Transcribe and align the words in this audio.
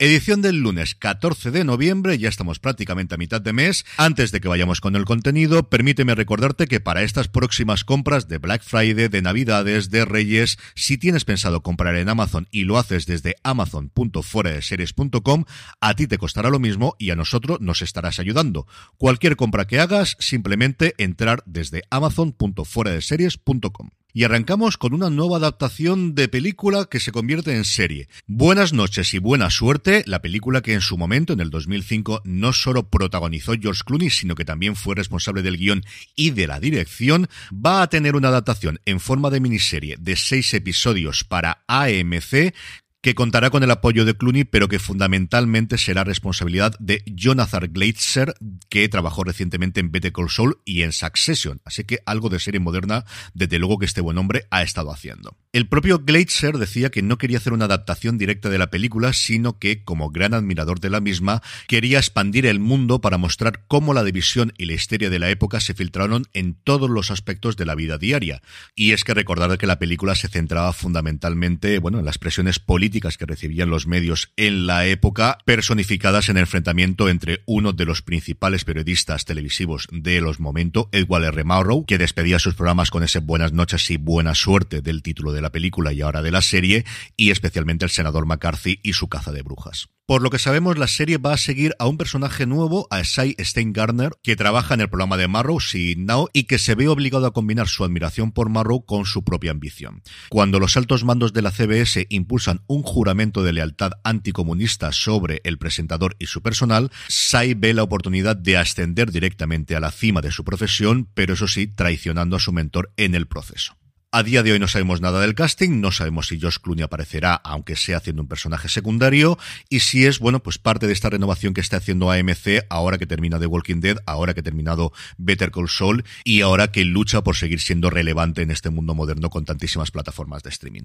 Edición 0.00 0.42
del 0.42 0.60
lunes 0.60 0.94
14 0.94 1.50
de 1.50 1.64
noviembre, 1.64 2.18
ya 2.18 2.28
estamos 2.28 2.60
prácticamente 2.60 3.16
a 3.16 3.18
mitad 3.18 3.40
de 3.40 3.52
mes. 3.52 3.84
Antes 3.96 4.30
de 4.30 4.40
que 4.40 4.46
vayamos 4.46 4.80
con 4.80 4.94
el 4.94 5.04
contenido, 5.04 5.68
permíteme 5.68 6.14
recordarte 6.14 6.68
que 6.68 6.78
para 6.78 7.02
estas 7.02 7.26
próximas 7.26 7.82
compras 7.82 8.28
de 8.28 8.38
Black 8.38 8.62
Friday, 8.62 9.08
de 9.08 9.22
Navidades, 9.22 9.90
de 9.90 10.04
Reyes, 10.04 10.56
si 10.76 10.98
tienes 10.98 11.24
pensado 11.24 11.64
comprar 11.64 11.96
en 11.96 12.08
Amazon 12.08 12.46
y 12.52 12.62
lo 12.62 12.78
haces 12.78 13.06
desde 13.06 13.34
amazon.fueradeseries.com, 13.42 15.46
a 15.80 15.94
ti 15.94 16.06
te 16.06 16.18
costará 16.18 16.48
lo 16.48 16.60
mismo 16.60 16.94
y 16.96 17.10
a 17.10 17.16
nosotros 17.16 17.60
nos 17.60 17.82
estarás 17.82 18.20
ayudando. 18.20 18.68
Cualquier 18.98 19.34
compra 19.34 19.66
que 19.66 19.80
hagas, 19.80 20.16
simplemente 20.20 20.94
entrar 20.98 21.42
desde 21.44 21.82
amazon.fueradeseries.com. 21.90 23.90
Y 24.12 24.24
arrancamos 24.24 24.78
con 24.78 24.94
una 24.94 25.10
nueva 25.10 25.36
adaptación 25.36 26.14
de 26.14 26.28
película 26.28 26.86
que 26.86 26.98
se 26.98 27.12
convierte 27.12 27.54
en 27.54 27.64
serie. 27.64 28.08
Buenas 28.26 28.72
noches 28.72 29.12
y 29.14 29.18
buena 29.18 29.50
suerte, 29.50 30.02
la 30.06 30.22
película 30.22 30.62
que 30.62 30.72
en 30.72 30.80
su 30.80 30.96
momento, 30.96 31.34
en 31.34 31.40
el 31.40 31.50
2005, 31.50 32.22
no 32.24 32.52
solo 32.52 32.88
protagonizó 32.88 33.52
George 33.60 33.82
Clooney, 33.84 34.10
sino 34.10 34.34
que 34.34 34.44
también 34.44 34.76
fue 34.76 34.94
responsable 34.94 35.42
del 35.42 35.58
guion 35.58 35.84
y 36.16 36.30
de 36.30 36.46
la 36.46 36.58
dirección, 36.58 37.28
va 37.52 37.82
a 37.82 37.88
tener 37.88 38.16
una 38.16 38.28
adaptación 38.28 38.80
en 38.86 38.98
forma 38.98 39.30
de 39.30 39.40
miniserie 39.40 39.96
de 39.98 40.16
seis 40.16 40.54
episodios 40.54 41.24
para 41.24 41.64
AMC 41.66 42.54
que 43.00 43.14
contará 43.14 43.50
con 43.50 43.62
el 43.62 43.70
apoyo 43.70 44.04
de 44.04 44.16
Clooney, 44.16 44.44
pero 44.44 44.68
que 44.68 44.80
fundamentalmente 44.80 45.78
será 45.78 46.02
responsabilidad 46.02 46.74
de 46.80 47.02
Jonathan 47.06 47.70
Glazer, 47.72 48.34
que 48.68 48.88
trabajó 48.88 49.22
recientemente 49.22 49.78
en 49.80 49.92
Better 49.92 50.12
Call 50.12 50.30
Saul 50.30 50.58
y 50.64 50.82
en 50.82 50.92
Succession. 50.92 51.60
Así 51.64 51.84
que 51.84 52.00
algo 52.06 52.28
de 52.28 52.40
serie 52.40 52.60
moderna, 52.60 53.04
desde 53.34 53.58
luego 53.58 53.78
que 53.78 53.86
este 53.86 54.00
buen 54.00 54.18
hombre 54.18 54.46
ha 54.50 54.62
estado 54.62 54.90
haciendo. 54.90 55.36
El 55.52 55.68
propio 55.68 56.00
Glazer 56.00 56.58
decía 56.58 56.90
que 56.90 57.02
no 57.02 57.18
quería 57.18 57.38
hacer 57.38 57.52
una 57.52 57.66
adaptación 57.66 58.18
directa 58.18 58.50
de 58.50 58.58
la 58.58 58.70
película, 58.70 59.12
sino 59.12 59.58
que, 59.58 59.84
como 59.84 60.10
gran 60.10 60.34
admirador 60.34 60.80
de 60.80 60.90
la 60.90 61.00
misma, 61.00 61.40
quería 61.68 61.98
expandir 61.98 62.46
el 62.46 62.58
mundo 62.58 63.00
para 63.00 63.16
mostrar 63.16 63.64
cómo 63.68 63.94
la 63.94 64.04
división 64.04 64.52
y 64.58 64.66
la 64.66 64.74
histeria 64.74 65.08
de 65.08 65.18
la 65.18 65.30
época 65.30 65.60
se 65.60 65.74
filtraron 65.74 66.24
en 66.32 66.54
todos 66.54 66.90
los 66.90 67.10
aspectos 67.10 67.56
de 67.56 67.64
la 67.64 67.76
vida 67.76 67.96
diaria. 67.96 68.42
Y 68.74 68.92
es 68.92 69.04
que 69.04 69.14
recordar 69.14 69.56
que 69.56 69.66
la 69.66 69.78
película 69.78 70.16
se 70.16 70.28
centraba 70.28 70.72
fundamentalmente, 70.72 71.78
bueno, 71.78 72.00
en 72.00 72.04
las 72.04 72.18
presiones 72.18 72.58
políticas 72.58 72.87
que 72.90 73.26
recibían 73.26 73.70
los 73.70 73.86
medios 73.86 74.32
en 74.36 74.66
la 74.66 74.86
época, 74.86 75.38
personificadas 75.44 76.28
en 76.28 76.36
el 76.36 76.42
enfrentamiento 76.42 77.08
entre 77.08 77.42
uno 77.46 77.72
de 77.72 77.84
los 77.84 78.02
principales 78.02 78.64
periodistas 78.64 79.24
televisivos 79.24 79.86
de 79.92 80.20
los 80.20 80.40
momentos, 80.40 80.86
Edward 80.92 81.24
R. 81.24 81.44
Murrow, 81.44 81.84
que 81.84 81.98
despedía 81.98 82.38
sus 82.38 82.54
programas 82.54 82.90
con 82.90 83.02
ese 83.02 83.18
buenas 83.20 83.52
noches 83.52 83.90
y 83.90 83.98
buena 83.98 84.34
suerte 84.34 84.80
del 84.80 85.02
título 85.02 85.32
de 85.32 85.42
la 85.42 85.52
película 85.52 85.92
y 85.92 86.00
ahora 86.00 86.22
de 86.22 86.30
la 86.30 86.42
serie, 86.42 86.84
y 87.16 87.30
especialmente 87.30 87.84
el 87.84 87.90
senador 87.90 88.26
McCarthy 88.26 88.80
y 88.82 88.94
su 88.94 89.08
caza 89.08 89.32
de 89.32 89.42
brujas. 89.42 89.88
Por 90.08 90.22
lo 90.22 90.30
que 90.30 90.38
sabemos, 90.38 90.78
la 90.78 90.86
serie 90.86 91.18
va 91.18 91.34
a 91.34 91.36
seguir 91.36 91.74
a 91.78 91.86
un 91.86 91.98
personaje 91.98 92.46
nuevo, 92.46 92.88
a 92.90 93.02
Shai 93.02 93.36
Steingartner, 93.38 94.12
que 94.22 94.36
trabaja 94.36 94.72
en 94.72 94.80
el 94.80 94.88
programa 94.88 95.18
de 95.18 95.28
Marrow, 95.28 95.60
See 95.60 95.96
Now, 95.96 96.30
y 96.32 96.44
que 96.44 96.58
se 96.58 96.74
ve 96.74 96.88
obligado 96.88 97.26
a 97.26 97.34
combinar 97.34 97.68
su 97.68 97.84
admiración 97.84 98.32
por 98.32 98.48
Marrow 98.48 98.86
con 98.86 99.04
su 99.04 99.22
propia 99.22 99.50
ambición. 99.50 100.02
Cuando 100.30 100.60
los 100.60 100.78
altos 100.78 101.04
mandos 101.04 101.34
de 101.34 101.42
la 101.42 101.50
CBS 101.50 102.06
impulsan 102.08 102.62
un 102.68 102.84
juramento 102.84 103.42
de 103.42 103.52
lealtad 103.52 103.92
anticomunista 104.02 104.92
sobre 104.92 105.42
el 105.44 105.58
presentador 105.58 106.16
y 106.18 106.24
su 106.24 106.40
personal, 106.40 106.90
Shai 107.10 107.52
ve 107.52 107.74
la 107.74 107.82
oportunidad 107.82 108.34
de 108.34 108.56
ascender 108.56 109.12
directamente 109.12 109.76
a 109.76 109.80
la 109.80 109.90
cima 109.90 110.22
de 110.22 110.32
su 110.32 110.42
profesión, 110.42 111.10
pero 111.12 111.34
eso 111.34 111.48
sí, 111.48 111.66
traicionando 111.66 112.36
a 112.36 112.40
su 112.40 112.50
mentor 112.54 112.94
en 112.96 113.14
el 113.14 113.28
proceso. 113.28 113.76
A 114.10 114.22
día 114.22 114.42
de 114.42 114.52
hoy 114.52 114.58
no 114.58 114.68
sabemos 114.68 115.02
nada 115.02 115.20
del 115.20 115.34
casting, 115.34 115.82
no 115.82 115.92
sabemos 115.92 116.28
si 116.28 116.40
Josh 116.40 116.56
Clooney 116.62 116.82
aparecerá, 116.82 117.34
aunque 117.34 117.76
sea 117.76 117.98
haciendo 117.98 118.22
un 118.22 118.28
personaje 118.28 118.70
secundario, 118.70 119.38
y 119.68 119.80
si 119.80 120.06
es, 120.06 120.18
bueno, 120.18 120.42
pues 120.42 120.56
parte 120.56 120.86
de 120.86 120.94
esta 120.94 121.10
renovación 121.10 121.52
que 121.52 121.60
está 121.60 121.76
haciendo 121.76 122.10
AMC 122.10 122.64
ahora 122.70 122.96
que 122.96 123.06
termina 123.06 123.38
The 123.38 123.44
Walking 123.44 123.80
Dead, 123.80 123.98
ahora 124.06 124.32
que 124.32 124.40
ha 124.40 124.42
terminado 124.42 124.94
Better 125.18 125.50
Call 125.50 125.68
Saul, 125.68 126.04
y 126.24 126.40
ahora 126.40 126.72
que 126.72 126.86
lucha 126.86 127.22
por 127.22 127.36
seguir 127.36 127.60
siendo 127.60 127.90
relevante 127.90 128.40
en 128.40 128.50
este 128.50 128.70
mundo 128.70 128.94
moderno 128.94 129.28
con 129.28 129.44
tantísimas 129.44 129.90
plataformas 129.90 130.42
de 130.42 130.48
streaming. 130.48 130.84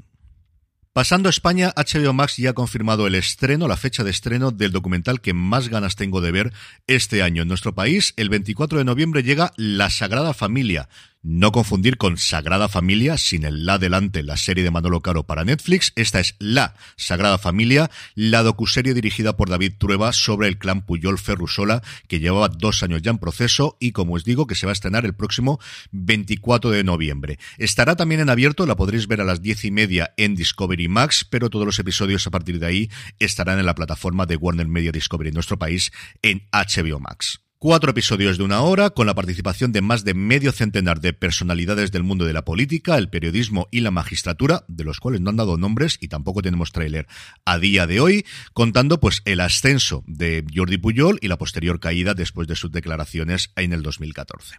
Pasando 0.91 1.29
a 1.29 1.31
España, 1.31 1.73
HBO 1.78 2.11
Max 2.11 2.35
ya 2.35 2.50
ha 2.50 2.53
confirmado 2.53 3.07
el 3.07 3.16
estreno, 3.16 3.69
la 3.69 3.78
fecha 3.78 4.03
de 4.03 4.11
estreno 4.11 4.51
del 4.51 4.73
documental 4.73 5.22
que 5.22 5.34
más 5.34 5.69
ganas 5.69 5.95
tengo 5.95 6.19
de 6.19 6.31
ver 6.31 6.53
este 6.88 7.23
año 7.23 7.41
en 7.41 7.47
nuestro 7.47 7.73
país. 7.73 8.13
El 8.17 8.29
24 8.29 8.78
de 8.78 8.84
noviembre 8.84 9.23
llega 9.23 9.53
La 9.55 9.90
Sagrada 9.90 10.35
Familia, 10.35 10.90
no 11.23 11.53
confundir 11.53 11.97
con 11.97 12.17
Sagrada 12.17 12.67
Familia, 12.67 13.17
sin 13.17 13.45
el 13.45 13.66
la 13.66 13.78
delante, 13.78 14.23
la 14.23 14.35
serie 14.35 14.63
de 14.63 14.72
Manolo 14.72 15.01
Caro 15.01 15.23
para 15.23 15.45
Netflix. 15.45 15.94
Esta 15.95 16.19
es 16.19 16.35
La 16.38 16.75
Sagrada 16.97 17.38
Familia, 17.38 17.89
la 18.13 18.44
docuserie 18.44 18.94
dirigida 18.94 19.38
por 19.38 19.50
David 19.50 19.73
Trueba 19.78 20.11
sobre 20.11 20.50
el 20.50 20.57
clan 20.57 20.85
Puyol 20.85 21.17
Ferrusola, 21.17 21.81
que 22.07 22.19
llevaba 22.19 22.50
dos 22.50 22.84
años 22.84 23.01
ya 23.01 23.11
en 23.11 23.17
proceso 23.17 23.78
y, 23.79 23.94
como 23.94 24.16
os 24.16 24.25
digo, 24.25 24.47
que 24.47 24.56
se 24.56 24.66
va 24.66 24.72
a 24.72 24.73
estrenar 24.73 25.06
el 25.06 25.16
próximo 25.16 25.59
24 25.91 26.72
de 26.72 26.84
noviembre. 26.84 27.40
Estará 27.57 27.95
también 27.95 28.19
en 28.19 28.29
abierto, 28.29 28.66
la 28.66 28.75
podréis 28.75 29.07
ver 29.07 29.22
a 29.22 29.25
las 29.25 29.41
diez 29.41 29.63
y 29.63 29.72
media 29.72 30.13
en 30.17 30.35
Discovery 30.35 30.90
Max, 30.90 31.25
pero 31.29 31.50
todos 31.50 31.66
los 31.66 31.79
episodios 31.79 32.28
a 32.28 32.31
partir 32.31 32.59
de 32.59 32.67
ahí 32.67 32.90
estarán 33.19 33.59
en 33.59 33.66
la 33.66 33.75
plataforma 33.75 34.25
de 34.25 34.35
Warner 34.35 34.67
Media 34.67 34.91
Discovery 34.91 35.29
en 35.29 35.35
nuestro 35.35 35.57
país 35.57 35.91
en 36.22 36.47
HBO 36.51 37.00
Max. 37.00 37.43
Cuatro 37.63 37.91
episodios 37.91 38.38
de 38.38 38.44
una 38.44 38.59
hora, 38.59 38.90
con 38.90 39.07
la 39.07 39.16
participación 39.16 39.72
de 39.72 39.81
más 39.81 40.03
de 40.03 40.13
medio 40.13 40.51
centenar 40.51 41.00
de 41.00 41.13
personalidades 41.13 41.94
del 41.94 42.03
mundo 42.03 42.25
de 42.25 42.34
la 42.34 42.44
política, 42.44 42.97
el 42.97 43.07
periodismo 43.07 43.69
y 43.72 43.79
la 43.79 43.90
magistratura, 43.90 44.66
de 44.68 44.84
los 44.84 45.00
cuales 45.00 45.22
no 45.22 45.29
han 45.29 45.38
dado 45.38 45.56
nombres 45.56 45.97
y 46.02 46.09
tampoco 46.09 46.41
tenemos 46.41 46.73
tráiler 46.73 47.07
a 47.46 47.59
día 47.59 47.88
de 47.88 48.02
hoy, 48.02 48.25
contando 48.52 49.00
pues 49.00 49.22
el 49.23 49.40
ascenso 49.40 50.03
de 50.07 50.44
Jordi 50.53 50.78
Puyol 50.78 51.19
y 51.22 51.29
la 51.29 51.38
posterior 51.38 51.79
caída 51.79 52.13
después 52.13 52.50
de 52.50 52.57
sus 52.57 52.69
declaraciones 52.69 53.53
en 53.56 53.72
el 53.72 53.81
2014. 53.81 54.57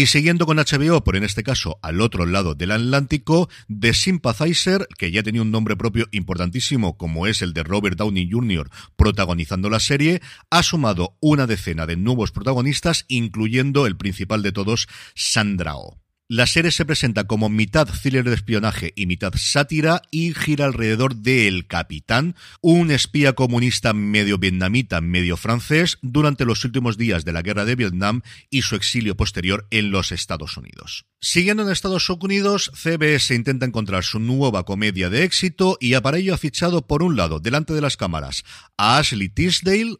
Y 0.00 0.06
siguiendo 0.06 0.46
con 0.46 0.56
HBO, 0.56 1.04
por 1.04 1.14
en 1.16 1.24
este 1.24 1.42
caso 1.42 1.78
al 1.82 2.00
otro 2.00 2.24
lado 2.24 2.54
del 2.54 2.70
Atlántico, 2.70 3.50
The 3.68 3.92
Sympathizer, 3.92 4.88
que 4.96 5.10
ya 5.10 5.22
tenía 5.22 5.42
un 5.42 5.50
nombre 5.50 5.76
propio 5.76 6.06
importantísimo 6.10 6.96
como 6.96 7.26
es 7.26 7.42
el 7.42 7.52
de 7.52 7.64
Robert 7.64 7.98
Downey 7.98 8.30
Jr. 8.32 8.70
protagonizando 8.96 9.68
la 9.68 9.78
serie, 9.78 10.22
ha 10.48 10.62
sumado 10.62 11.18
una 11.20 11.46
decena 11.46 11.84
de 11.84 11.98
nuevos 11.98 12.32
protagonistas, 12.32 13.04
incluyendo 13.08 13.86
el 13.86 13.98
principal 13.98 14.42
de 14.42 14.52
todos, 14.52 14.88
Sandra 15.14 15.76
Oh. 15.76 15.98
La 16.32 16.46
serie 16.46 16.70
se 16.70 16.84
presenta 16.84 17.24
como 17.24 17.48
mitad 17.48 17.88
thriller 17.88 18.22
de 18.22 18.36
espionaje 18.36 18.92
y 18.94 19.06
mitad 19.06 19.32
sátira 19.34 20.00
y 20.12 20.32
gira 20.32 20.66
alrededor 20.66 21.16
de 21.16 21.48
El 21.48 21.66
Capitán, 21.66 22.36
un 22.60 22.92
espía 22.92 23.32
comunista 23.32 23.94
medio 23.94 24.38
vietnamita, 24.38 25.00
medio 25.00 25.36
francés, 25.36 25.98
durante 26.02 26.44
los 26.44 26.64
últimos 26.64 26.96
días 26.96 27.24
de 27.24 27.32
la 27.32 27.42
guerra 27.42 27.64
de 27.64 27.74
Vietnam 27.74 28.22
y 28.48 28.62
su 28.62 28.76
exilio 28.76 29.16
posterior 29.16 29.66
en 29.72 29.90
los 29.90 30.12
Estados 30.12 30.56
Unidos. 30.56 31.04
Siguiendo 31.20 31.64
en 31.64 31.70
Estados 31.70 32.08
Unidos, 32.08 32.70
CBS 32.76 33.34
intenta 33.34 33.66
encontrar 33.66 34.04
su 34.04 34.20
nueva 34.20 34.64
comedia 34.64 35.10
de 35.10 35.24
éxito 35.24 35.78
y 35.80 35.98
para 35.98 36.18
ello 36.18 36.34
ha 36.34 36.38
fichado 36.38 36.86
por 36.86 37.02
un 37.02 37.16
lado, 37.16 37.40
delante 37.40 37.74
de 37.74 37.80
las 37.80 37.96
cámaras, 37.96 38.44
a 38.76 38.98
Ashley 38.98 39.30
Tisdale, 39.30 39.96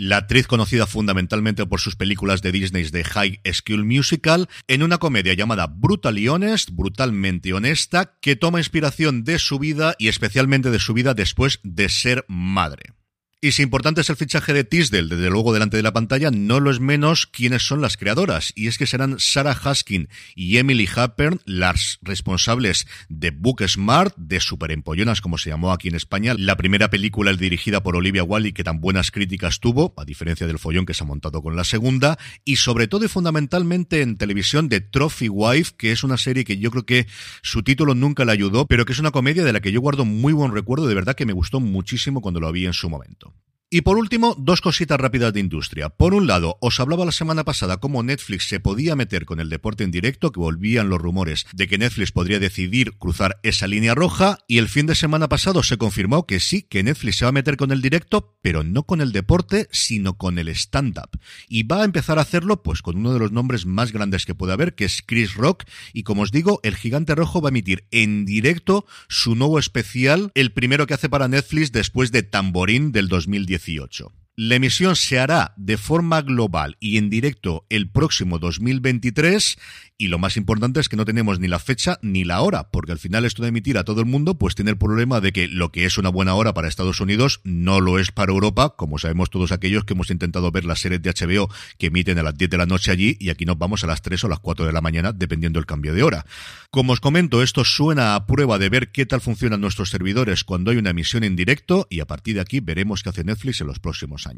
la 0.00 0.16
actriz 0.16 0.46
conocida 0.46 0.86
fundamentalmente 0.86 1.66
por 1.66 1.78
sus 1.78 1.94
películas 1.94 2.40
de 2.40 2.52
Disney 2.52 2.84
de 2.84 3.04
High 3.04 3.42
School 3.52 3.84
Musical, 3.84 4.48
en 4.66 4.82
una 4.82 4.96
comedia 4.96 5.34
llamada 5.34 5.66
Brutally 5.66 6.26
Honest, 6.26 6.70
brutalmente 6.70 7.52
honesta, 7.52 8.16
que 8.22 8.34
toma 8.34 8.60
inspiración 8.60 9.24
de 9.24 9.38
su 9.38 9.58
vida 9.58 9.96
y 9.98 10.08
especialmente 10.08 10.70
de 10.70 10.78
su 10.78 10.94
vida 10.94 11.12
después 11.12 11.60
de 11.64 11.90
ser 11.90 12.24
madre. 12.28 12.94
Y 13.42 13.52
si 13.52 13.62
importante 13.62 14.02
es 14.02 14.10
el 14.10 14.16
fichaje 14.16 14.52
de 14.52 14.64
Tisdale, 14.64 15.08
desde 15.08 15.30
luego 15.30 15.54
delante 15.54 15.78
de 15.78 15.82
la 15.82 15.94
pantalla, 15.94 16.30
no 16.30 16.60
lo 16.60 16.70
es 16.70 16.78
menos 16.78 17.24
quiénes 17.24 17.62
son 17.62 17.80
las 17.80 17.96
creadoras. 17.96 18.52
Y 18.54 18.66
es 18.66 18.76
que 18.76 18.86
serán 18.86 19.18
Sarah 19.18 19.54
Haskin 19.54 20.10
y 20.34 20.58
Emily 20.58 20.86
Happern 20.94 21.40
las 21.46 21.98
responsables 22.02 22.86
de 23.08 23.30
Book 23.30 23.66
Smart, 23.66 24.14
de 24.18 24.40
Super 24.40 24.72
Empollonas, 24.72 25.22
como 25.22 25.38
se 25.38 25.48
llamó 25.48 25.72
aquí 25.72 25.88
en 25.88 25.94
España. 25.94 26.34
La 26.36 26.58
primera 26.58 26.90
película 26.90 27.32
dirigida 27.32 27.82
por 27.82 27.96
Olivia 27.96 28.24
Wilde 28.24 28.52
que 28.52 28.62
tan 28.62 28.78
buenas 28.78 29.10
críticas 29.10 29.58
tuvo, 29.58 29.94
a 29.96 30.04
diferencia 30.04 30.46
del 30.46 30.58
follón 30.58 30.84
que 30.84 30.92
se 30.92 31.04
ha 31.04 31.06
montado 31.06 31.40
con 31.42 31.56
la 31.56 31.64
segunda. 31.64 32.18
Y 32.44 32.56
sobre 32.56 32.88
todo 32.88 33.06
y 33.06 33.08
fundamentalmente 33.08 34.02
en 34.02 34.18
televisión 34.18 34.68
de 34.68 34.82
Trophy 34.82 35.30
Wife, 35.30 35.72
que 35.78 35.92
es 35.92 36.04
una 36.04 36.18
serie 36.18 36.44
que 36.44 36.58
yo 36.58 36.70
creo 36.70 36.84
que 36.84 37.06
su 37.40 37.62
título 37.62 37.94
nunca 37.94 38.26
le 38.26 38.32
ayudó, 38.32 38.66
pero 38.66 38.84
que 38.84 38.92
es 38.92 38.98
una 38.98 39.12
comedia 39.12 39.44
de 39.44 39.54
la 39.54 39.60
que 39.60 39.72
yo 39.72 39.80
guardo 39.80 40.04
muy 40.04 40.34
buen 40.34 40.52
recuerdo. 40.52 40.86
De 40.86 40.94
verdad 40.94 41.16
que 41.16 41.24
me 41.24 41.32
gustó 41.32 41.58
muchísimo 41.58 42.20
cuando 42.20 42.38
lo 42.38 42.52
vi 42.52 42.66
en 42.66 42.74
su 42.74 42.90
momento. 42.90 43.29
Y 43.72 43.82
por 43.82 43.98
último, 43.98 44.34
dos 44.36 44.60
cositas 44.60 44.98
rápidas 44.98 45.32
de 45.32 45.38
industria. 45.38 45.90
Por 45.90 46.12
un 46.12 46.26
lado, 46.26 46.58
os 46.60 46.80
hablaba 46.80 47.04
la 47.04 47.12
semana 47.12 47.44
pasada 47.44 47.76
cómo 47.76 48.02
Netflix 48.02 48.48
se 48.48 48.58
podía 48.58 48.96
meter 48.96 49.26
con 49.26 49.38
el 49.38 49.48
deporte 49.48 49.84
en 49.84 49.92
directo, 49.92 50.32
que 50.32 50.40
volvían 50.40 50.88
los 50.88 51.00
rumores 51.00 51.46
de 51.52 51.68
que 51.68 51.78
Netflix 51.78 52.10
podría 52.10 52.40
decidir 52.40 52.94
cruzar 52.98 53.38
esa 53.44 53.68
línea 53.68 53.94
roja, 53.94 54.38
y 54.48 54.58
el 54.58 54.68
fin 54.68 54.86
de 54.86 54.96
semana 54.96 55.28
pasado 55.28 55.62
se 55.62 55.76
confirmó 55.76 56.26
que 56.26 56.40
sí, 56.40 56.62
que 56.62 56.82
Netflix 56.82 57.18
se 57.18 57.26
va 57.26 57.28
a 57.28 57.32
meter 57.32 57.56
con 57.56 57.70
el 57.70 57.80
directo, 57.80 58.36
pero 58.42 58.64
no 58.64 58.82
con 58.82 59.00
el 59.00 59.12
deporte, 59.12 59.68
sino 59.70 60.18
con 60.18 60.40
el 60.40 60.48
stand-up. 60.48 61.20
Y 61.48 61.62
va 61.62 61.82
a 61.82 61.84
empezar 61.84 62.18
a 62.18 62.22
hacerlo 62.22 62.64
pues 62.64 62.82
con 62.82 62.96
uno 62.96 63.12
de 63.12 63.20
los 63.20 63.30
nombres 63.30 63.66
más 63.66 63.92
grandes 63.92 64.26
que 64.26 64.34
puede 64.34 64.52
haber, 64.52 64.74
que 64.74 64.86
es 64.86 65.00
Chris 65.06 65.34
Rock, 65.34 65.62
y 65.92 66.02
como 66.02 66.22
os 66.22 66.32
digo, 66.32 66.58
el 66.64 66.74
gigante 66.74 67.14
rojo 67.14 67.40
va 67.40 67.50
a 67.50 67.50
emitir 67.50 67.84
en 67.92 68.26
directo 68.26 68.84
su 69.08 69.36
nuevo 69.36 69.60
especial, 69.60 70.32
el 70.34 70.50
primero 70.50 70.88
que 70.88 70.94
hace 70.94 71.08
para 71.08 71.28
Netflix 71.28 71.70
después 71.70 72.10
de 72.10 72.24
Tamborín 72.24 72.90
del 72.90 73.06
2010 73.06 73.59
XVIII 73.60 74.08
la 74.42 74.54
emisión 74.54 74.96
se 74.96 75.18
hará 75.18 75.52
de 75.58 75.76
forma 75.76 76.22
global 76.22 76.78
y 76.80 76.96
en 76.96 77.10
directo 77.10 77.66
el 77.68 77.90
próximo 77.90 78.38
2023 78.38 79.58
y 79.98 80.08
lo 80.08 80.18
más 80.18 80.38
importante 80.38 80.80
es 80.80 80.88
que 80.88 80.96
no 80.96 81.04
tenemos 81.04 81.40
ni 81.40 81.46
la 81.46 81.58
fecha 81.58 81.98
ni 82.00 82.24
la 82.24 82.40
hora, 82.40 82.70
porque 82.70 82.92
al 82.92 82.98
final 82.98 83.26
esto 83.26 83.42
de 83.42 83.50
emitir 83.50 83.76
a 83.76 83.84
todo 83.84 84.00
el 84.00 84.06
mundo 84.06 84.38
pues 84.38 84.54
tiene 84.54 84.70
el 84.70 84.78
problema 84.78 85.20
de 85.20 85.32
que 85.32 85.46
lo 85.46 85.70
que 85.70 85.84
es 85.84 85.98
una 85.98 86.08
buena 86.08 86.32
hora 86.32 86.54
para 86.54 86.68
Estados 86.68 87.02
Unidos 87.02 87.42
no 87.44 87.82
lo 87.82 87.98
es 87.98 88.12
para 88.12 88.32
Europa, 88.32 88.76
como 88.78 88.96
sabemos 88.96 89.28
todos 89.28 89.52
aquellos 89.52 89.84
que 89.84 89.92
hemos 89.92 90.10
intentado 90.10 90.50
ver 90.50 90.64
las 90.64 90.80
series 90.80 91.02
de 91.02 91.12
HBO 91.12 91.50
que 91.76 91.88
emiten 91.88 92.18
a 92.18 92.22
las 92.22 92.38
10 92.38 92.48
de 92.48 92.56
la 92.56 92.64
noche 92.64 92.92
allí 92.92 93.18
y 93.20 93.28
aquí 93.28 93.44
nos 93.44 93.58
vamos 93.58 93.84
a 93.84 93.88
las 93.88 94.00
3 94.00 94.24
o 94.24 94.28
las 94.28 94.38
4 94.38 94.64
de 94.64 94.72
la 94.72 94.80
mañana 94.80 95.12
dependiendo 95.12 95.58
del 95.58 95.66
cambio 95.66 95.92
de 95.92 96.02
hora. 96.02 96.24
Como 96.70 96.94
os 96.94 97.00
comento, 97.00 97.42
esto 97.42 97.62
suena 97.66 98.14
a 98.14 98.24
prueba 98.24 98.56
de 98.56 98.70
ver 98.70 98.90
qué 98.90 99.04
tal 99.04 99.20
funcionan 99.20 99.60
nuestros 99.60 99.90
servidores 99.90 100.44
cuando 100.44 100.70
hay 100.70 100.78
una 100.78 100.90
emisión 100.90 101.24
en 101.24 101.36
directo 101.36 101.86
y 101.90 102.00
a 102.00 102.06
partir 102.06 102.36
de 102.36 102.40
aquí 102.40 102.60
veremos 102.60 103.02
qué 103.02 103.10
hace 103.10 103.22
Netflix 103.22 103.60
en 103.60 103.66
los 103.66 103.80
próximos 103.80 104.26
años. 104.26 104.29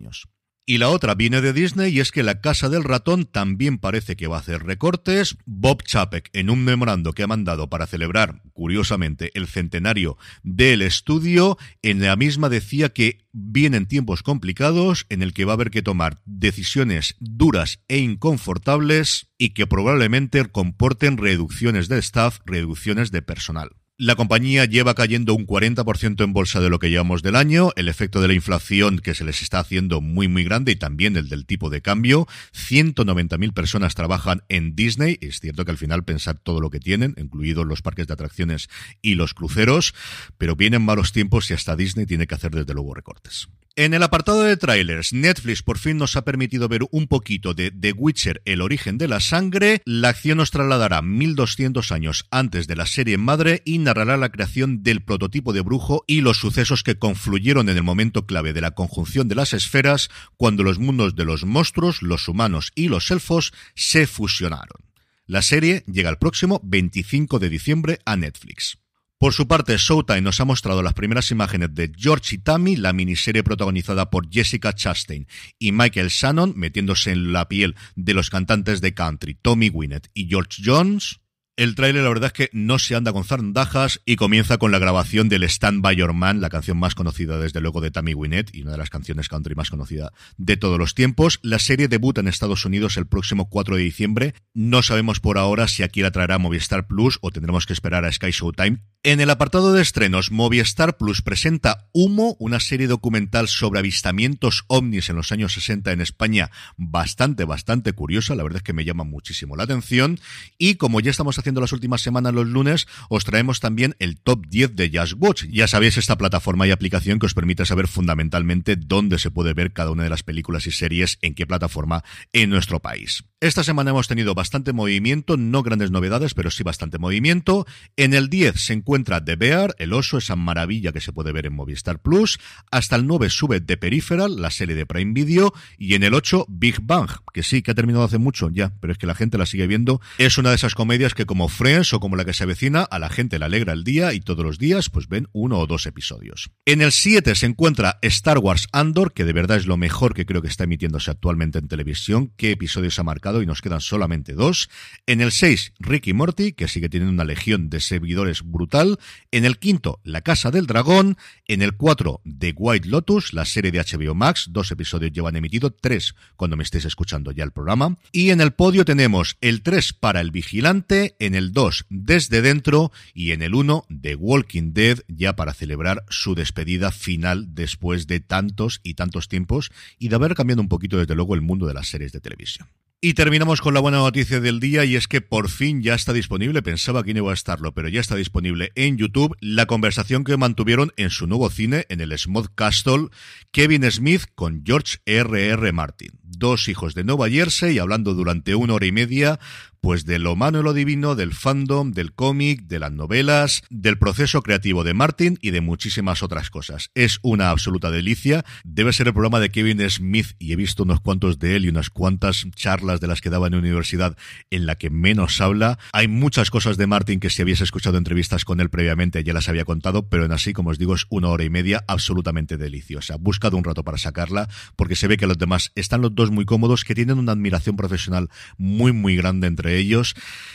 Y 0.65 0.79
la 0.79 0.91
otra 0.91 1.17
viene 1.17 1.41
de 1.41 1.53
Disney 1.53 1.93
y 1.93 1.99
es 1.99 2.13
que 2.13 2.23
la 2.23 2.41
Casa 2.41 2.69
del 2.69 2.85
Ratón 2.85 3.25
también 3.25 3.79
parece 3.79 4.15
que 4.15 4.29
va 4.29 4.37
a 4.37 4.41
hacer 4.41 4.63
recortes. 4.63 5.37
Bob 5.45 5.83
Chapek, 5.83 6.31
en 6.33 6.51
un 6.51 6.63
memorando 6.63 7.15
que 7.15 7.25
ha 7.25 7.27
mandado 7.27 7.69
para 7.69 7.89
celebrar, 7.89 8.43
curiosamente, 8.53 9.33
el 9.35 9.49
centenario 9.49 10.19
del 10.45 10.83
estudio, 10.83 11.59
en 11.83 12.01
la 12.01 12.15
misma 12.15 12.49
decía 12.49 12.91
que 12.91 13.27
vienen 13.33 13.87
tiempos 13.87 14.23
complicados 14.23 15.05
en 15.09 15.23
el 15.23 15.35
que 15.35 15.45
va 15.45 15.53
a 15.53 15.55
haber 15.55 15.73
que 15.73 15.83
tomar 15.83 16.23
decisiones 16.27 17.17
duras 17.19 17.81
e 17.89 17.99
inconfortables 17.99 19.33
y 19.39 19.55
que 19.55 19.67
probablemente 19.67 20.45
comporten 20.45 21.17
reducciones 21.17 21.89
de 21.89 21.99
staff, 21.99 22.39
reducciones 22.47 23.11
de 23.11 23.23
personal. 23.23 23.82
La 23.99 24.17
compañía 24.17 24.65
lleva 24.65 24.95
cayendo 24.95 25.35
un 25.35 25.47
40% 25.47 26.25
en 26.25 26.33
bolsa 26.33 26.61
de 26.61 26.71
lo 26.71 26.79
que 26.79 26.89
llevamos 26.89 27.23
del 27.23 27.37
año, 27.37 27.73
el 27.77 27.89
efecto 27.89 28.23
de 28.23 28.29
la 28.29 28.33
inflación 28.33 28.99
que 28.99 29.15
se 29.15 29.23
les 29.23 29.43
está 29.43 29.59
haciendo 29.59 30.01
muy 30.01 30.29
muy 30.29 30.45
grande 30.45 30.73
y 30.73 30.77
también 30.77 31.15
el 31.15 31.29
del 31.29 31.45
tipo 31.45 31.69
de 31.69 31.83
cambio. 31.83 32.27
190.000 32.55 33.53
personas 33.53 33.95
trabajan 33.95 34.45
en 34.49 34.75
Disney, 34.75 35.19
es 35.21 35.41
cierto 35.41 35.67
que 35.67 35.73
al 35.73 35.77
final 35.77 36.05
pensar 36.05 36.39
todo 36.39 36.63
lo 36.63 36.71
que 36.71 36.81
tienen, 36.81 37.15
incluidos 37.19 37.67
los 37.67 37.83
parques 37.83 38.07
de 38.07 38.15
atracciones 38.15 38.71
y 39.03 39.15
los 39.15 39.35
cruceros, 39.35 39.95
pero 40.39 40.57
vienen 40.57 40.81
malos 40.81 41.13
tiempos 41.13 41.51
y 41.51 41.55
hasta 41.55 41.77
Disney 41.77 42.07
tiene 42.07 42.27
que 42.27 42.35
hacer 42.35 42.51
desde 42.51 42.73
luego 42.73 42.95
recortes. 42.95 43.49
En 43.75 43.95
el 43.95 44.03
apartado 44.03 44.43
de 44.43 44.59
trailers, 44.59 45.15
Netflix 45.15 45.63
por 45.63 45.79
fin 45.79 45.97
nos 45.97 46.15
ha 46.17 46.27
permitido 46.27 46.69
ver 46.69 46.83
un 46.91 47.07
poquito 47.07 47.55
de 47.55 47.71
The 47.71 47.93
Witcher, 47.93 48.43
el 48.45 48.61
origen 48.61 48.99
de 48.99 49.09
la 49.09 49.19
sangre. 49.19 49.81
La 49.87 50.11
acción 50.11 50.37
nos 50.37 50.51
trasladará 50.51 51.01
1200 51.01 51.91
años 51.91 52.27
antes 52.31 52.67
de 52.67 52.77
la 52.77 52.85
serie 52.85 53.17
madre 53.17 53.63
y 53.65 53.79
narrará 53.83 54.17
la 54.17 54.31
creación 54.31 54.83
del 54.83 55.03
prototipo 55.03 55.53
de 55.53 55.61
brujo 55.61 56.05
y 56.07 56.21
los 56.21 56.39
sucesos 56.39 56.83
que 56.83 56.99
confluyeron 56.99 57.69
en 57.69 57.77
el 57.77 57.83
momento 57.83 58.27
clave 58.27 58.53
de 58.53 58.61
la 58.61 58.73
conjunción 58.73 59.29
de 59.29 59.35
las 59.35 59.53
esferas 59.53 60.11
cuando 60.37 60.63
los 60.63 60.79
mundos 60.79 61.15
de 61.15 61.25
los 61.25 61.45
monstruos, 61.45 62.03
los 62.03 62.29
humanos 62.29 62.73
y 62.75 62.89
los 62.89 63.11
elfos 63.11 63.53
se 63.75 64.07
fusionaron. 64.07 64.85
La 65.27 65.43
serie 65.43 65.85
llega 65.87 66.11
el 66.11 66.19
próximo 66.19 66.61
25 66.65 67.39
de 67.39 67.49
diciembre 67.49 67.99
a 68.05 68.17
Netflix. 68.17 68.79
Por 69.23 69.33
su 69.33 69.47
parte, 69.47 69.77
Showtime 69.77 70.21
nos 70.21 70.41
ha 70.41 70.45
mostrado 70.45 70.83
las 70.83 70.95
primeras 70.95 71.31
imágenes 71.31 71.73
de 71.73 71.93
George 71.97 72.35
y 72.35 72.39
Tammy, 72.39 72.75
la 72.75 72.93
miniserie 72.93 73.45
protagonizada 73.45 74.11
por 74.11 74.29
Jessica 74.29 74.73
Chastain 74.73 75.29
y 75.61 75.71
Michael 75.71 76.09
Shannon, 76.09 76.55
metiéndose 76.57 77.13
en 77.13 77.33
la 77.33 77.47
piel 77.47 77.77
de 77.95 78.15
los 78.15 78.31
cantantes 78.31 78.81
de 78.81 78.95
country 78.95 79.39
Tommy 79.41 79.69
Wynette 79.69 80.11
y 80.13 80.27
George 80.27 80.61
Jones. 80.65 81.22
El 81.55 81.75
tráiler 81.75 82.03
la 82.03 82.09
verdad 82.09 82.29
es 82.29 82.33
que 82.33 82.49
no 82.55 82.79
se 82.79 82.95
anda 82.95 83.13
con 83.13 83.25
zarandajas 83.25 84.01
y 84.07 84.17
comienza 84.17 84.57
con 84.57 84.73
la 84.73 84.79
grabación 84.79 85.29
del 85.29 85.43
Stand 85.43 85.83
By 85.83 85.97
Your 85.97 86.15
Man, 86.15 86.41
la 86.41 86.49
canción 86.49 86.79
más 86.79 86.95
conocida 86.95 87.39
desde 87.39 87.61
luego 87.61 87.83
de 87.83 87.91
Tammy 87.91 88.15
Wynette 88.15 88.55
y 88.55 88.63
una 88.63 88.71
de 88.71 88.79
las 88.79 88.89
canciones 88.89 89.29
country 89.29 89.55
más 89.55 89.69
conocida 89.69 90.15
de 90.39 90.57
todos 90.57 90.79
los 90.79 90.95
tiempos. 90.95 91.41
La 91.43 91.59
serie 91.59 91.89
debuta 91.89 92.23
en 92.23 92.29
Estados 92.29 92.65
Unidos 92.65 92.97
el 92.97 93.07
próximo 93.07 93.51
4 93.51 93.77
de 93.77 93.83
diciembre. 93.83 94.35
No 94.55 94.81
sabemos 94.81 95.21
por 95.21 95.37
ahora 95.37 95.69
si 95.69 95.83
aquí 95.83 96.01
la 96.01 96.11
traerá 96.11 96.39
Movistar 96.39 96.87
Plus 96.87 97.19
o 97.21 97.31
tendremos 97.31 97.67
que 97.67 97.75
esperar 97.75 98.07
a 98.07 98.13
Sky 98.13 98.31
Showtime. 98.31 98.79
En 99.03 99.21
el 99.21 99.29
apartado 99.29 99.75
de 99.75 99.83
estrenos, 99.83 100.31
Movistar 100.31 100.97
Plus 100.97 101.21
presenta 101.21 101.89
Humo, 101.93 102.37
una 102.39 102.61
serie 102.61 102.87
documental 102.87 103.49
sobre 103.49 103.81
avistamientos 103.81 104.65
ovnis 104.69 105.11
en 105.11 105.17
los 105.17 105.33
años 105.33 105.53
60 105.53 105.93
en 105.93 106.01
España, 106.01 106.51
bastante, 106.79 107.45
bastante 107.45 107.93
curiosa, 107.93 108.37
la 108.37 108.45
verdad 108.45 108.59
es 108.59 108.63
que 108.63 108.73
me 108.73 108.85
llama 108.85 109.05
muchísimo 109.05 109.57
la 109.57 109.65
atención. 109.65 110.19
Y 110.57 110.77
como 110.77 111.01
ya 111.01 111.11
estamos 111.11 111.42
haciendo 111.43 111.61
las 111.61 111.73
últimas 111.73 112.01
semanas 112.01 112.33
los 112.33 112.47
lunes, 112.47 112.87
os 113.09 113.25
traemos 113.25 113.61
también 113.61 113.95
el 113.99 114.19
top 114.19 114.47
10 114.47 114.77
de 114.77 114.91
Just 114.93 115.15
Watch. 115.19 115.45
Ya 115.45 115.67
sabéis 115.67 115.99
esta 115.99 116.17
plataforma 116.17 116.67
y 116.67 116.71
aplicación 116.71 117.19
que 117.19 117.27
os 117.27 117.35
permite 117.35 117.67
saber 117.67 117.89
fundamentalmente 117.89 118.77
dónde 118.77 119.19
se 119.19 119.31
puede 119.31 119.53
ver 119.53 119.73
cada 119.73 119.91
una 119.91 120.05
de 120.05 120.11
las 120.11 120.23
películas 120.23 120.67
y 120.67 120.71
series, 120.71 121.19
en 121.21 121.35
qué 121.35 121.47
plataforma 121.47 122.05
en 122.33 122.51
nuestro 122.51 122.81
país. 122.81 123.25
Esta 123.43 123.65
semana 123.65 123.91
hemos 123.91 124.07
tenido 124.07 124.37
bastante 124.37 124.73
movimiento, 124.73 125.37
no 125.37 125.65
grandes 125.65 125.91
novedades, 125.91 126.33
pero 126.33 126.49
sí 126.49 126.63
bastante 126.63 126.99
movimiento. 126.99 127.67
En 127.97 128.15
el 128.15 128.29
10 128.29 128.55
se 128.55 128.73
encuentra 128.73 129.25
The 129.25 129.35
Bear, 129.35 129.75
el 129.81 129.95
oso, 129.95 130.19
esa 130.19 130.37
maravilla 130.37 130.93
que 130.93 131.01
se 131.01 131.13
puede 131.13 131.33
ver 131.33 131.47
en 131.47 131.55
Movistar 131.55 131.99
Plus. 131.99 132.39
Hasta 132.71 132.95
el 132.95 133.05
9 133.05 133.31
sube 133.31 133.61
The 133.61 133.77
Peripheral, 133.77 134.41
la 134.41 134.53
serie 134.53 134.77
de 134.77 134.87
Prime 134.87 135.13
Video. 135.13 135.53
Y 135.77 135.95
en 135.95 136.05
el 136.05 136.15
8 136.15 136.47
Big 136.49 136.83
Bang, 136.83 137.11
que 137.33 137.43
sí, 137.43 137.63
que 137.63 137.73
ha 137.73 137.75
terminado 137.75 138.05
hace 138.05 138.19
mucho 138.19 138.49
ya, 138.49 138.75
pero 138.81 138.93
es 138.93 138.99
que 139.01 139.09
la 139.09 139.17
gente 139.17 139.39
la 139.39 139.47
sigue 139.47 139.67
viendo. 139.67 140.01
Es 140.19 140.39
una 140.39 140.51
de 140.51 140.55
esas 140.55 140.77
comedias 140.77 141.13
que 141.13 141.27
como 141.27 141.49
Friends 141.49 141.95
o 141.95 141.99
como 141.99 142.15
la 142.15 142.25
que 142.25 142.35
se 142.35 142.45
avecina, 142.45 142.83
a 142.83 143.01
la 143.01 143.09
gente 143.09 143.41
le 143.41 143.47
alegra 143.47 143.73
el 143.73 143.83
día 143.83 144.13
y 144.13 144.21
todos 144.21 144.45
los 144.45 144.59
días 144.59 144.89
pues 144.89 145.09
ven 145.09 145.27
uno 145.33 145.59
o 145.59 145.67
dos 145.67 145.87
episodios. 145.87 146.53
En 146.65 146.81
el 146.81 146.93
7 146.93 147.35
se 147.35 147.47
encuentra 147.47 147.99
Star 148.03 148.39
Wars 148.39 148.69
Andor, 148.71 149.13
que 149.13 149.25
de 149.25 149.33
verdad 149.33 149.57
es 149.57 149.67
lo 149.67 149.77
mejor 149.77 150.15
que 150.15 150.27
creo 150.27 150.43
que 150.43 150.49
está 150.49 150.63
emitiéndose 150.63 151.11
actualmente 151.11 151.59
en 151.59 151.67
televisión. 151.67 152.33
¿Qué 152.37 152.53
episodios 152.53 153.01
ha 153.01 153.03
marcado? 153.03 153.32
Y 153.41 153.47
nos 153.47 153.63
quedan 153.63 153.81
solamente 153.81 154.35
dos. 154.35 154.69
En 155.07 155.21
el 155.21 155.33
6, 155.33 155.75
Ricky 155.79 156.13
Morty, 156.13 156.53
que 156.53 156.69
sigue 156.69 156.89
teniendo 156.89 157.15
una 157.15 157.25
legión 157.25 157.71
de 157.71 157.81
seguidores 157.81 158.43
brutal. 158.43 158.99
En 159.31 159.45
el 159.45 159.59
quinto, 159.59 160.01
La 160.05 160.21
Casa 160.21 160.51
del 160.51 160.67
Dragón. 160.67 161.17
En 161.47 161.63
el 161.63 161.77
4, 161.77 162.21
The 162.39 162.53
White 162.57 162.89
Lotus, 162.89 163.33
la 163.33 163.45
serie 163.45 163.71
de 163.71 163.79
HBO 163.79 164.15
Max. 164.15 164.49
Dos 164.51 164.71
episodios 164.73 165.13
llevan 165.13 165.37
emitido, 165.37 165.71
tres 165.71 166.15
cuando 166.37 166.57
me 166.57 166.65
estéis 166.65 166.85
escuchando 166.85 167.33
ya 167.33 167.45
el 167.45 167.53
programa. 167.53 167.97
Y 168.11 168.31
en 168.31 168.41
el 168.41 168.53
podio 168.53 168.85
tenemos 168.85 169.37
el 169.41 169.63
3 169.63 169.93
para 169.95 170.21
El 170.21 170.31
Vigilante, 170.31 171.15
en 171.19 171.35
el 171.35 171.53
2, 171.53 171.87
Desde 171.89 172.43
Dentro 172.43 172.93
y 173.15 173.33
en 173.33 173.43
el 173.43 173.55
1, 173.55 173.87
The 174.01 174.17
Walking 174.17 174.73
Dead, 174.73 174.99
ya 175.09 175.37
para 175.37 175.55
celebrar 175.55 176.05
su 176.09 176.35
despedida 176.35 176.91
final 176.91 177.55
después 177.55 178.07
de 178.07 178.21
tantos 178.21 178.81
y 178.83 178.95
tantos 178.95 179.29
tiempos 179.29 179.71
y 179.99 180.09
de 180.09 180.17
haber 180.17 180.35
cambiado 180.35 180.63
un 180.63 180.69
poquito 180.69 180.99
desde 180.99 181.15
luego 181.15 181.35
el 181.35 181.43
mundo 181.43 181.67
de 181.67 181.75
las 181.75 181.89
series 181.89 182.13
de 182.13 182.21
televisión. 182.21 182.69
Y 183.05 183.15
terminamos 183.15 183.61
con 183.61 183.75
la 183.75 183.81
buena 183.81 183.99
noticia 183.99 184.39
del 184.39 184.61
día 184.61 184.85
y 184.85 184.95
es 184.95 185.09
que 185.09 185.21
por 185.21 185.49
fin 185.49 185.83
ya 185.83 185.95
está 185.95 186.13
disponible, 186.13 186.63
pensaba 186.63 187.03
que 187.03 187.13
no 187.13 187.19
iba 187.19 187.33
a 187.33 187.35
estarlo, 187.35 187.75
pero 187.75 187.89
ya 187.89 187.99
está 187.99 188.15
disponible 188.15 188.71
en 188.77 188.97
YouTube 188.97 189.37
la 189.41 189.67
conversación 189.67 190.23
que 190.23 190.37
mantuvieron 190.37 190.93
en 190.97 191.11
su 191.11 191.27
nuevo 191.27 191.51
cine, 191.51 191.85
en 191.89 192.01
el 192.01 192.17
Smooth 192.17 192.51
Castle, 192.55 193.09
Kevin 193.51 193.91
Smith 193.91 194.27
con 194.37 194.63
George 194.65 194.99
R.R. 195.05 195.49
R. 195.49 195.73
Martin. 195.73 196.13
Dos 196.23 196.69
hijos 196.69 196.95
de 196.95 197.03
Nueva 197.03 197.29
Jersey 197.29 197.81
hablando 197.81 198.15
durante 198.15 198.55
una 198.55 198.75
hora 198.75 198.87
y 198.87 198.93
media 198.93 199.41
pues 199.83 200.07
de 200.07 200.21
lo 200.21 200.35
humano 200.35 200.61
y 200.61 200.63
lo 200.63 200.75
divino, 200.75 201.17
del 201.17 201.35
fandom, 201.35 201.91
del 201.91 202.13
cómic, 202.13 202.63
de 202.63 202.79
las 202.79 202.93
novelas, 202.93 203.65
del 203.69 203.99
proceso 203.99 204.41
creativo 204.41 204.85
de 204.85 204.95
Martin 204.95 205.39
y 205.43 205.51
de 205.51 205.61
muchísimas 205.61 206.23
otras 206.23 206.51
cosas. 206.51 206.91
Es 206.95 207.19
una 207.23 207.51
absoluta 207.51 207.91
delicia. 207.91 208.45
Debe 208.63 208.93
ser 208.93 209.09
el 209.09 209.13
programa 209.13 209.41
de 209.41 209.51
Kevin 209.51 209.81
Smith 209.91 210.37
y 210.39 210.53
he 210.53 210.57
visto 210.57 210.85
unos 210.85 211.01
cuantos 211.01 211.41
de 211.41 211.57
él 211.57 211.65
y 211.65 211.69
unas 211.69 211.91
cuantas 211.91 212.47
charlas 212.55 213.01
de 213.01 213.09
las 213.09 213.21
que 213.21 213.29
daba 213.29 213.49
en 213.49 213.55
la 213.55 213.59
universidad 213.59 214.17
en 214.51 214.67
la 214.67 214.77
que 214.77 214.89
menos 214.89 215.41
habla. 215.41 215.81
Hay 215.93 216.07
muchas 216.07 216.51
cosas 216.51 216.77
de 216.77 216.87
Martin 216.87 217.19
que 217.19 217.29
si 217.29 217.43
habías 217.43 217.61
escuchado 217.61 217.99
entrevistas 217.99 218.45
con 218.45 218.61
él 218.61 218.71
previamente 218.71 219.25
ya 219.25 219.33
las 219.33 219.49
había 219.49 219.65
contado, 219.65 220.09
pero 220.09 220.25
en 220.25 220.31
así, 220.31 220.53
como 220.53 220.71
os 220.71 220.79
digo, 220.79 220.95
es 220.95 221.07
una 221.09 221.29
hora 221.29 221.43
y 221.43 221.51
media 221.51 221.83
absolutamente 221.89 222.57
deliciosa. 222.57 223.17
Buscado 223.19 223.57
un 223.57 223.65
rato 223.65 223.83
para 223.83 223.99
sacarla 223.99 224.49
porque 224.77 224.95
se 224.95 225.09
ve 225.09 225.17
que 225.17 225.27
los 225.27 225.39
demás 225.39 225.73
están 225.75 226.03
los 226.03 226.15
dos 226.15 226.31
muy 226.31 226.45
cómodos, 226.45 226.85
que 226.85 226.95
tienen 226.95 227.19
una 227.19 227.33
admiración 227.33 227.75
profesional 227.75 228.29
muy, 228.57 228.93
muy 228.93 229.17
grande 229.17 229.49
entre 229.49 229.72
ellos. 229.79 230.15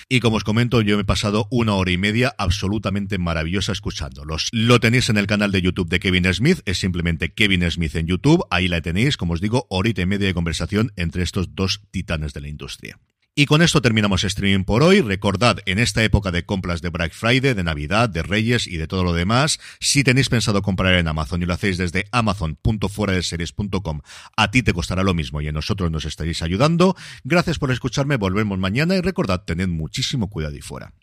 Y 0.10 0.20
como 0.20 0.38
os 0.38 0.44
comento, 0.44 0.82
yo 0.82 0.96
me 0.96 1.02
he 1.02 1.06
pasado 1.06 1.48
una 1.52 1.76
hora 1.76 1.92
y 1.92 1.98
media 1.98 2.34
absolutamente 2.38 3.18
maravillosa 3.18 3.72
escuchándolos. 3.72 4.50
Lo 4.52 4.80
tenéis 4.80 5.10
en 5.10 5.18
el 5.18 5.28
canal 5.28 5.52
de 5.52 5.62
YouTube 5.62 5.90
de 5.90 6.00
Kevin 6.00 6.34
Smith, 6.34 6.62
es 6.66 6.80
simplemente 6.80 7.34
Kevin 7.34 7.70
Smith 7.70 7.96
en 7.96 8.08
YouTube, 8.08 8.46
ahí 8.50 8.68
la 8.68 8.82
tenéis, 8.82 9.18
como 9.18 9.34
os 9.34 9.42
digo, 9.42 9.68
horita 9.70 10.02
y 10.02 10.06
media 10.06 10.28
de 10.28 10.34
conversación 10.34 10.92
entre 10.96 11.24
estos 11.24 11.56
dos 11.56 11.82
titanes 11.92 12.34
de 12.34 12.42
la 12.42 12.48
industria. 12.48 13.00
Y 13.40 13.46
con 13.46 13.62
esto 13.62 13.84
terminamos 13.84 14.24
streaming 14.24 14.64
por 14.64 14.82
hoy. 14.82 15.02
Recordad, 15.02 15.60
en 15.68 15.78
esta 15.78 16.04
época 16.04 16.32
de 16.32 16.44
compras 16.44 16.82
de 16.82 16.90
Black 16.90 17.14
Friday, 17.14 17.54
de 17.54 17.64
Navidad, 17.64 18.10
de 18.10 18.24
Reyes 18.24 18.66
y 18.66 18.78
de 18.78 18.88
todo 18.88 19.04
lo 19.04 19.14
demás, 19.14 19.60
si 19.80 20.04
tenéis 20.04 20.30
pensado 20.30 20.64
comprar 20.64 20.96
en 20.96 21.08
Amazon 21.08 21.44
y 21.44 21.46
lo 21.46 21.54
hacéis 21.54 21.78
desde 21.78 22.08
amazon.fueradeseries.com, 22.12 24.02
a 24.36 24.50
ti 24.50 24.64
te 24.64 24.74
costará 24.74 25.04
lo 25.04 25.14
mismo 25.14 25.40
y 25.40 25.48
a 25.50 25.52
nosotros 25.52 25.92
nos 25.92 26.06
estaréis 26.06 26.42
ayudando. 26.42 26.96
Gracias 27.24 27.60
por 27.60 27.72
escucharme, 27.72 28.18
volvemos 28.18 28.58
mañana 28.58 28.96
y 28.96 29.02
recordad, 29.02 29.44
tened 29.46 29.68
muchísimo 29.68 30.32
cuidado 30.32 30.56
y 30.56 30.62
fuera. 30.62 30.96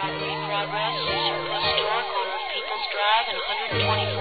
Progress, 0.00 0.98
historical 1.14 2.02
People's 2.50 2.86
Drive 2.90 3.30
and 3.30 3.38
120 3.70 4.17